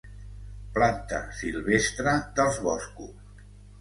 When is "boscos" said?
2.69-3.45